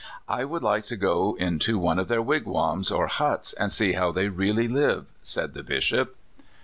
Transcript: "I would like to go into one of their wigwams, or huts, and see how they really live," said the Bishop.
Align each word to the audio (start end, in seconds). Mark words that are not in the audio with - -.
"I 0.41 0.45
would 0.45 0.63
like 0.63 0.85
to 0.85 0.95
go 0.95 1.35
into 1.39 1.77
one 1.77 1.99
of 1.99 2.07
their 2.07 2.23
wigwams, 2.23 2.89
or 2.89 3.05
huts, 3.05 3.53
and 3.53 3.71
see 3.71 3.91
how 3.93 4.11
they 4.11 4.29
really 4.29 4.67
live," 4.67 5.05
said 5.21 5.53
the 5.53 5.61
Bishop. 5.61 6.15